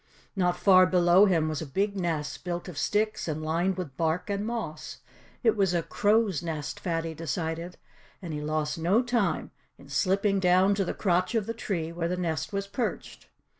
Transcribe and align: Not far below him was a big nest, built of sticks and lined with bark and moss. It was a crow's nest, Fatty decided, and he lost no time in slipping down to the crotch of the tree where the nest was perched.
Not 0.35 0.57
far 0.57 0.87
below 0.87 1.25
him 1.27 1.47
was 1.47 1.61
a 1.61 1.65
big 1.67 1.95
nest, 1.95 2.43
built 2.43 2.67
of 2.67 2.75
sticks 2.75 3.27
and 3.27 3.43
lined 3.43 3.77
with 3.77 3.97
bark 3.97 4.31
and 4.31 4.43
moss. 4.47 4.97
It 5.43 5.55
was 5.55 5.75
a 5.75 5.83
crow's 5.83 6.41
nest, 6.41 6.79
Fatty 6.79 7.13
decided, 7.13 7.77
and 8.19 8.33
he 8.33 8.41
lost 8.41 8.79
no 8.79 9.03
time 9.03 9.51
in 9.77 9.89
slipping 9.89 10.39
down 10.39 10.73
to 10.73 10.85
the 10.85 10.95
crotch 10.95 11.35
of 11.35 11.45
the 11.45 11.53
tree 11.53 11.91
where 11.91 12.07
the 12.07 12.17
nest 12.17 12.51
was 12.51 12.65
perched. 12.65 13.27